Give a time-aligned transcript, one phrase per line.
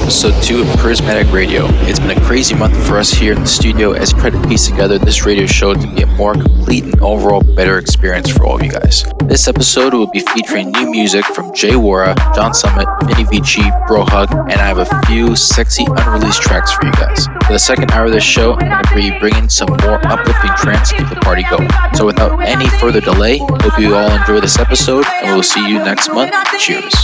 [0.00, 1.66] episode 2 of Prismatic Radio.
[1.82, 4.48] It's been a crazy month for us here in the studio as we try to
[4.48, 8.44] piece together this radio show to be a more complete and overall better experience for
[8.44, 9.04] all of you guys.
[9.24, 14.30] This episode will be featuring new music from Jay Wara, John Summit, Vinny Vici, Brohug,
[14.50, 17.26] and I have a few sexy unreleased tracks for you guys.
[17.46, 20.50] For the second hour of this show, I'm going to be bringing some more uplifting
[20.56, 21.68] trance to keep the party going.
[21.94, 25.78] So without any further delay, hope you all enjoy this episode, and we'll see you
[25.78, 26.32] next month.
[26.58, 26.94] Cheers.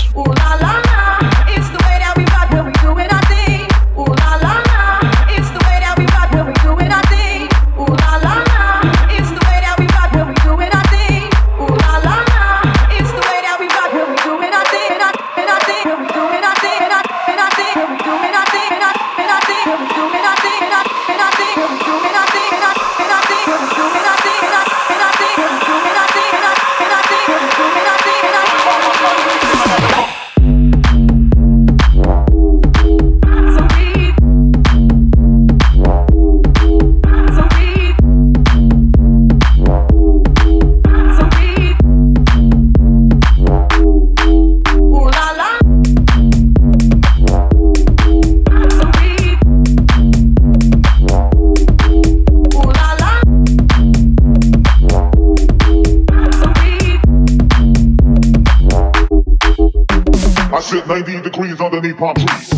[61.61, 62.54] Underneath palm trees.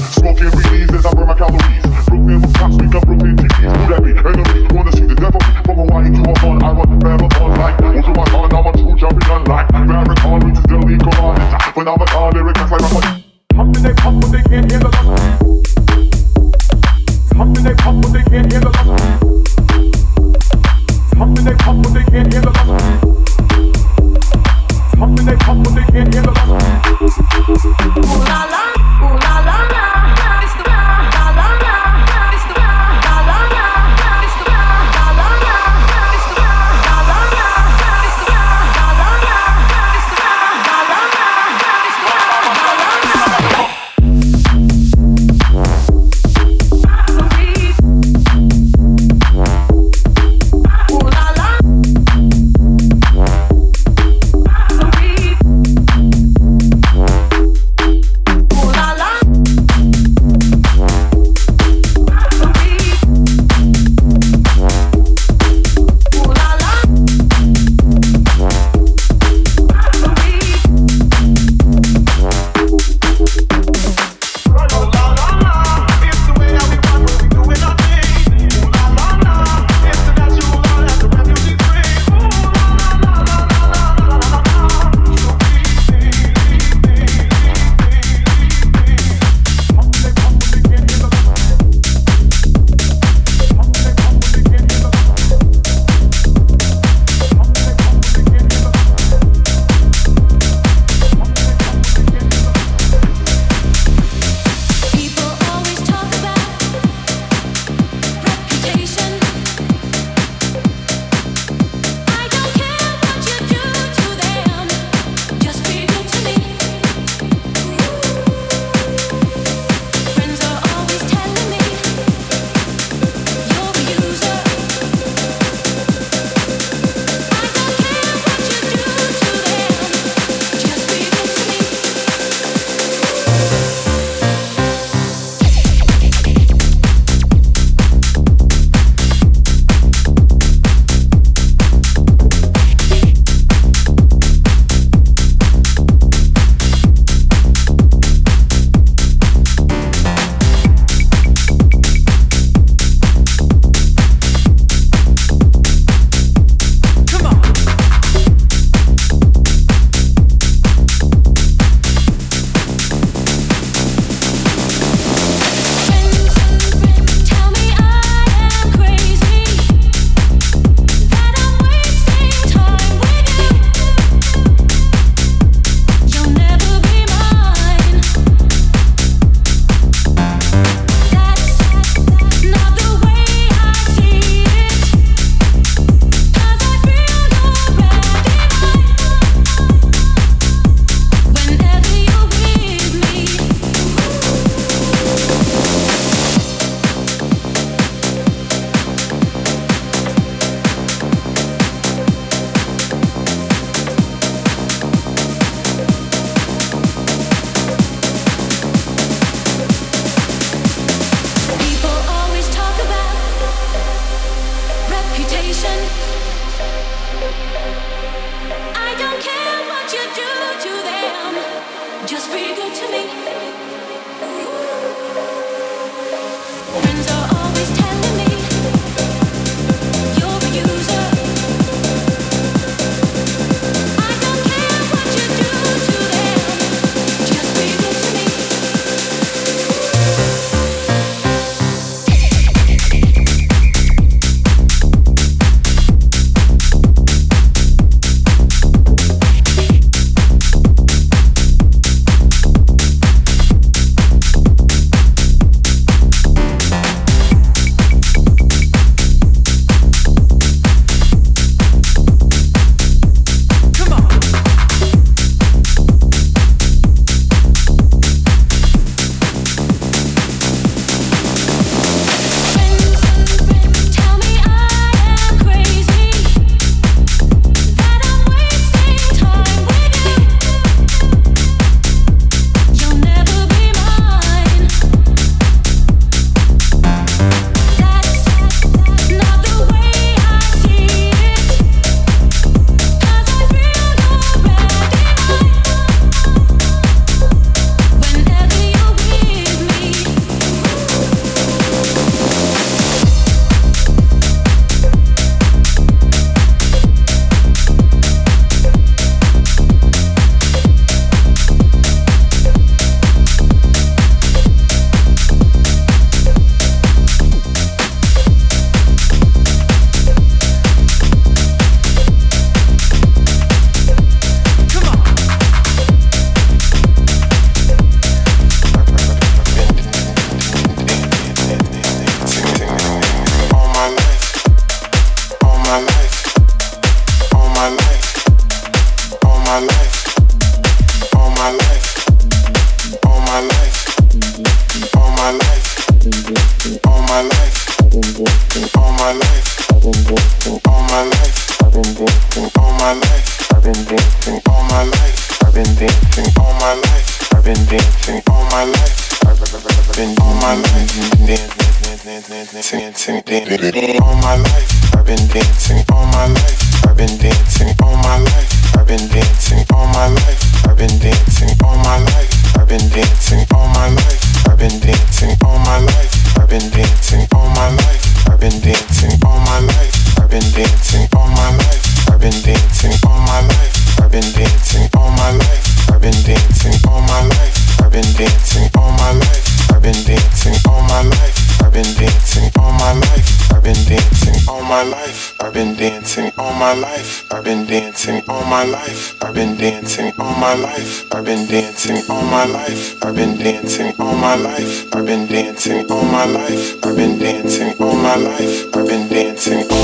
[404.16, 404.94] all my life.
[404.94, 406.84] I've been dancing all my life.
[406.84, 408.74] I've been dancing all my life.
[408.74, 409.75] I've been dancing.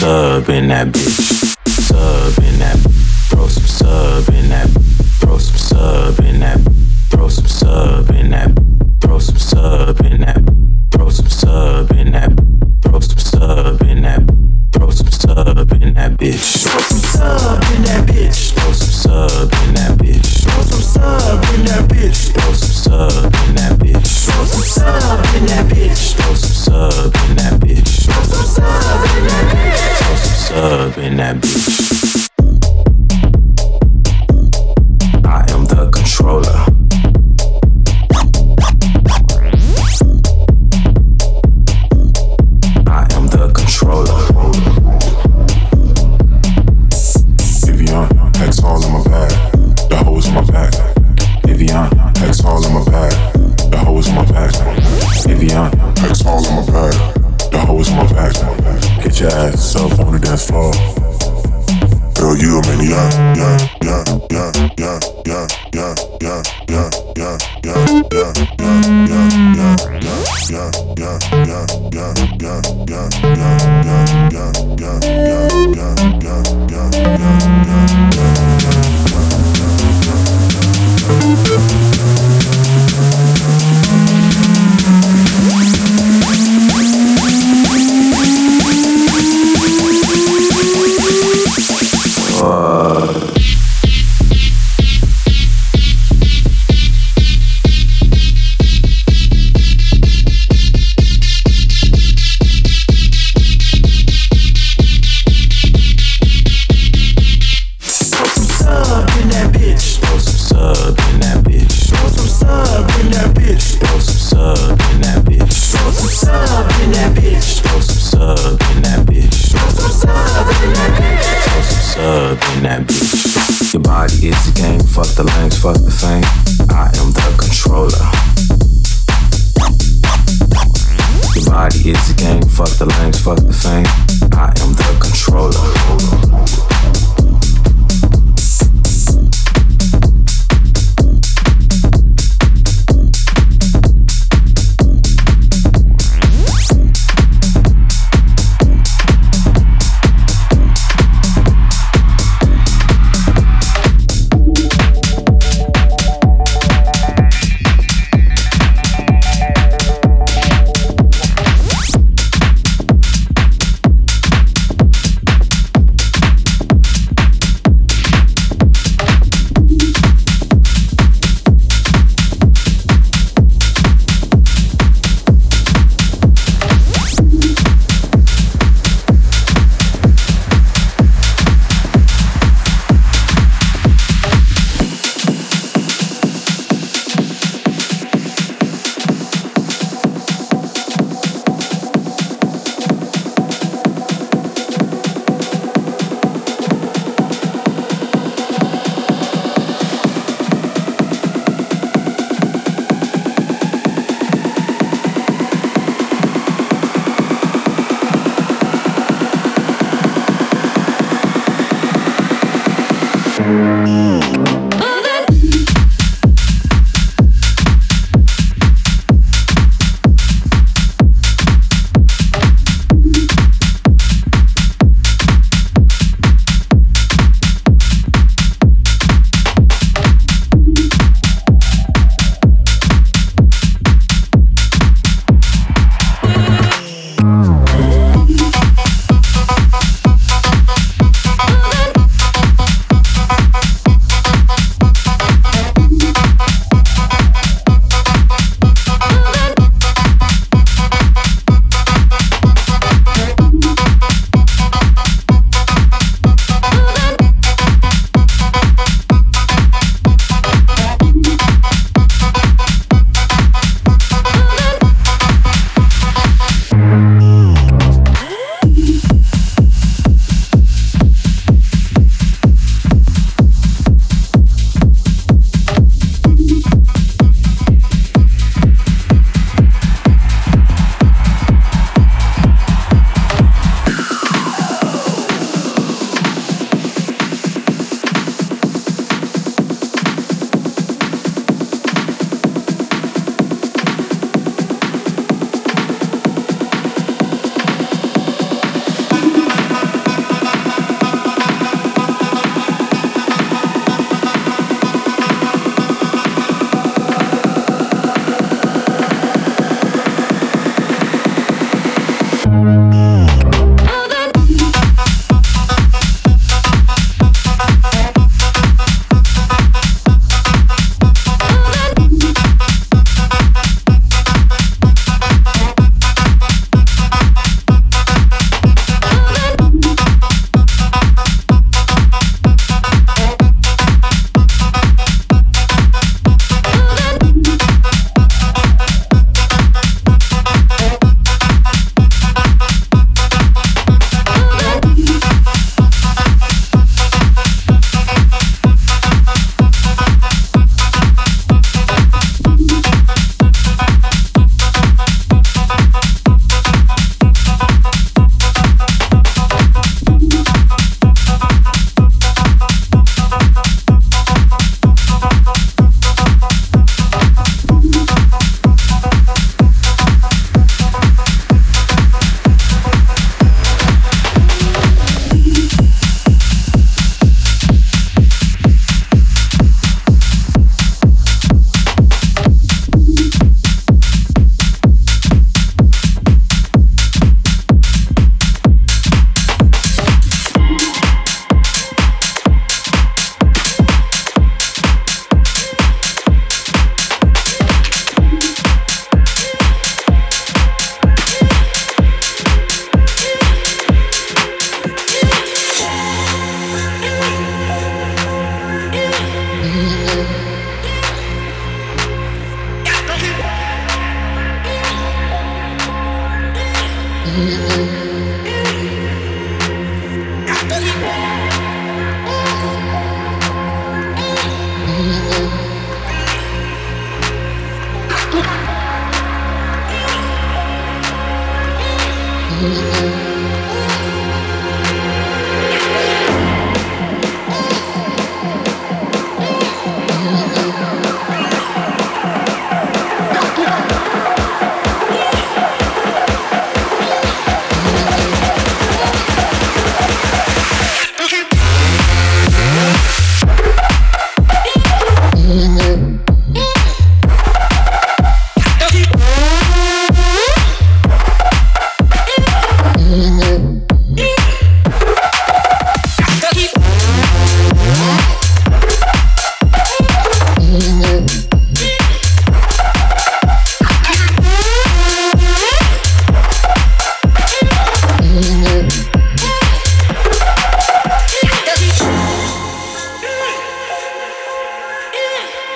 [0.00, 1.29] Sub in that bitch.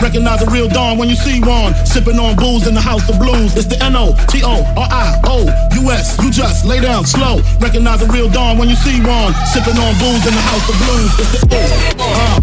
[0.00, 1.74] Recognize a real dawn when you see one.
[1.86, 3.56] Sipping on booze in the house of blues.
[3.56, 5.46] It's the N O T O R I O
[5.80, 6.20] U S.
[6.22, 7.40] You just lay down slow.
[7.60, 9.32] Recognize a real dawn when you see one.
[9.46, 11.10] Sipping on booze in the house of blues.
[11.18, 11.58] It's the O.
[11.98, 12.40] Uh,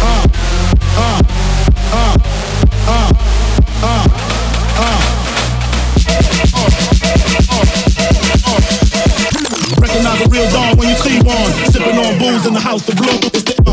[0.00, 0.26] uh,
[0.96, 1.22] uh,
[1.94, 2.16] uh,
[3.82, 4.08] uh,
[4.80, 5.04] uh.
[9.80, 11.52] Recognize a real dawn when you see one.
[11.70, 13.30] Sipping on booze in the house of blues.
[13.34, 13.63] It's the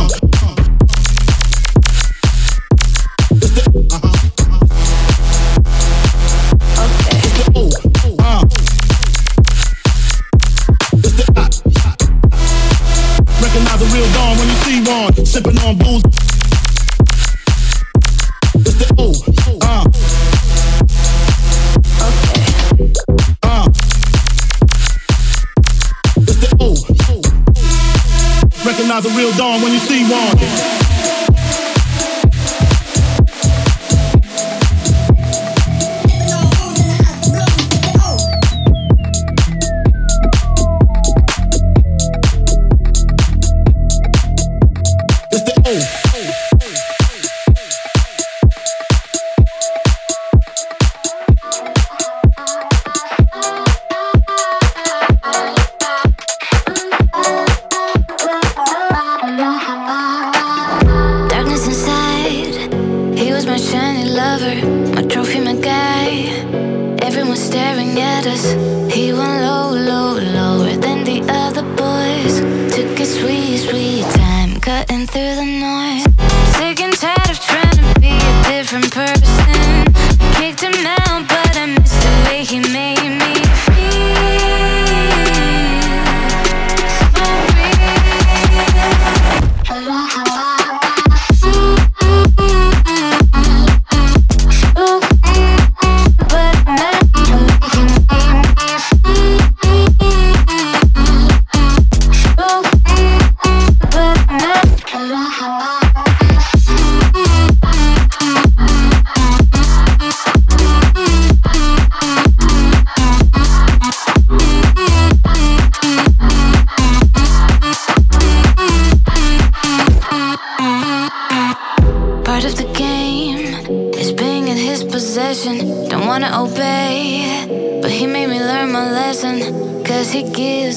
[29.01, 30.80] recognize a real dawn when you see one.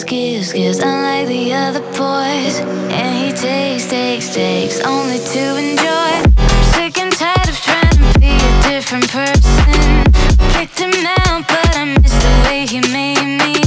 [0.07, 2.61] gives, gives, unlike the other boys.
[2.91, 6.11] And he takes, takes, takes, only to enjoy.
[6.37, 10.05] I'm sick and tired of trying to be a different person.
[10.53, 13.64] Kicked him out, but I miss the way he made me.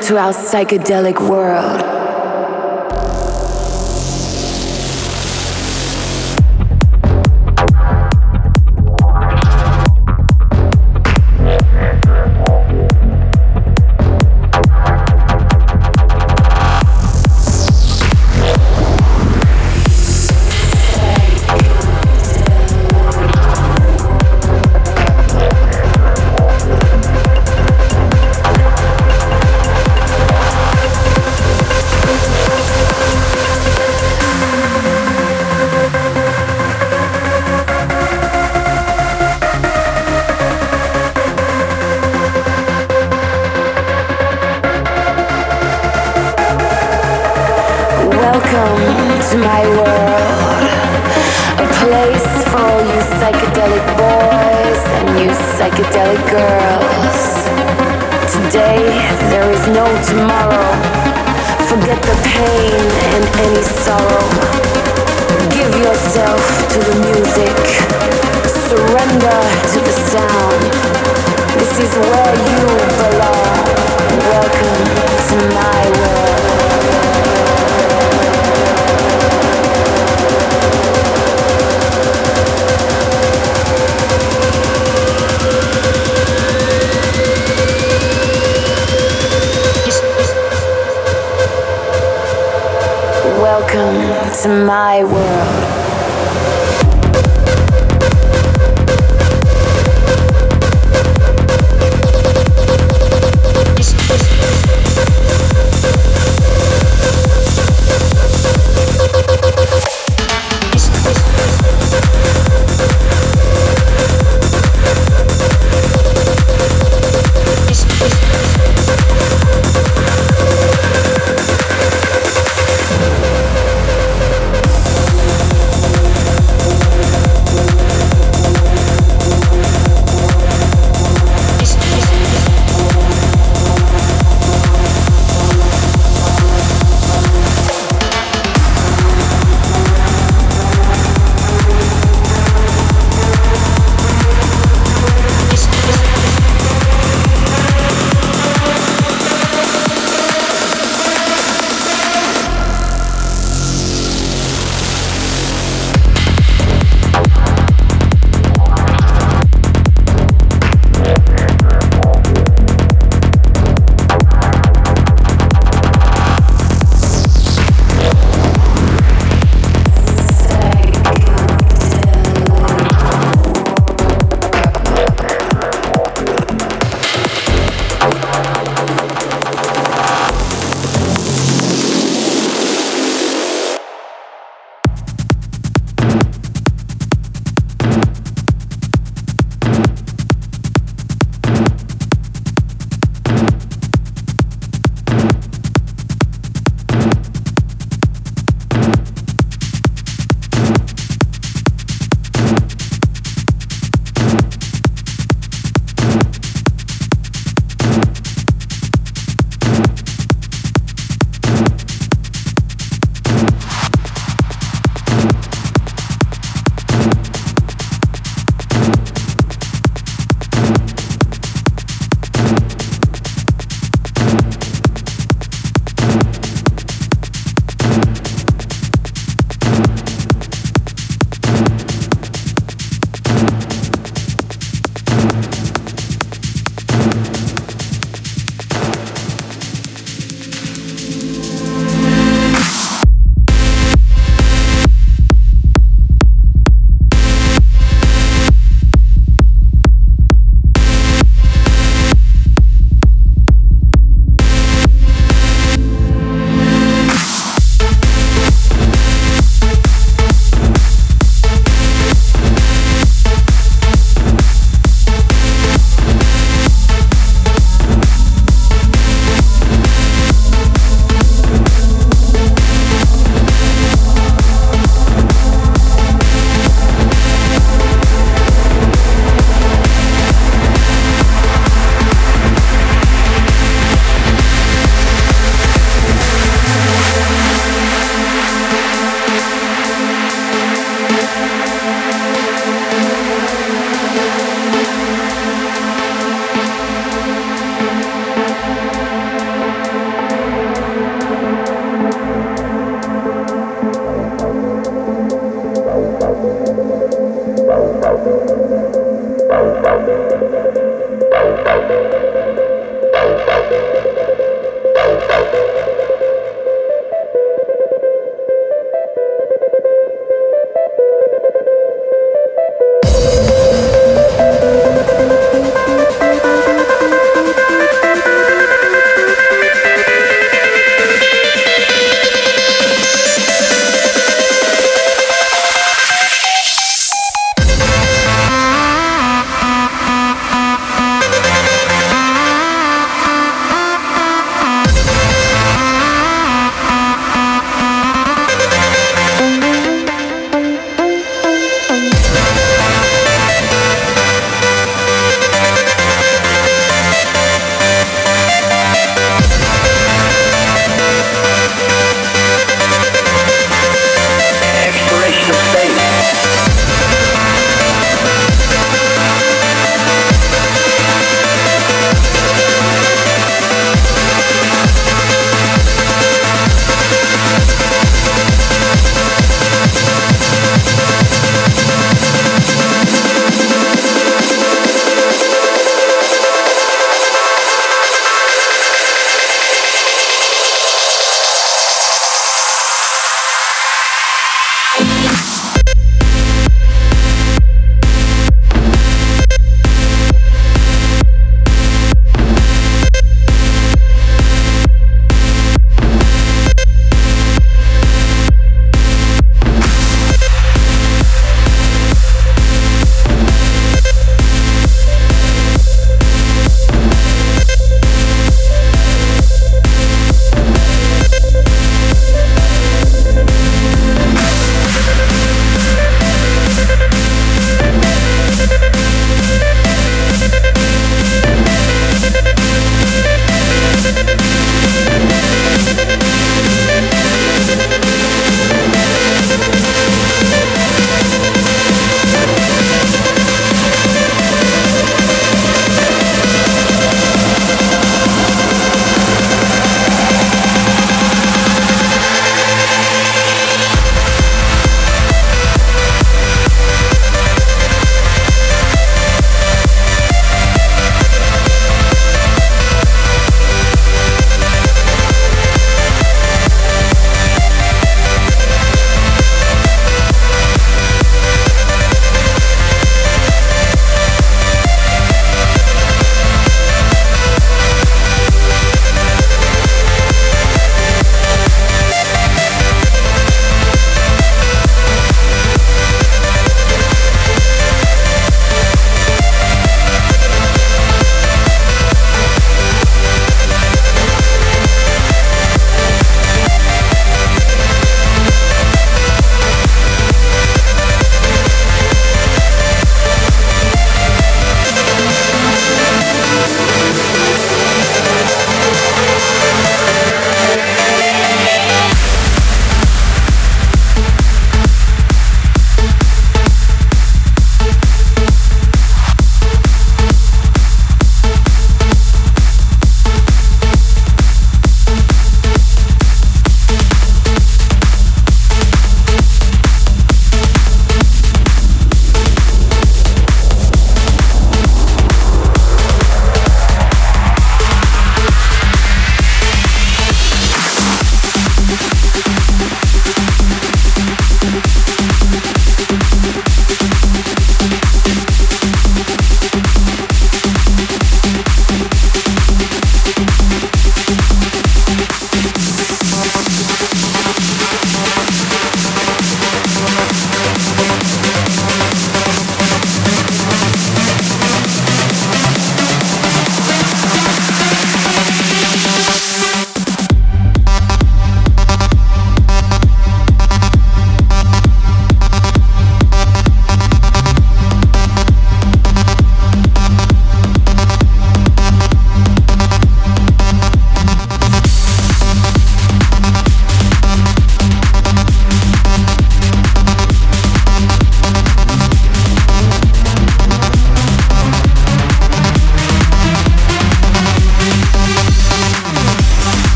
[0.00, 1.95] To our psychedelic world.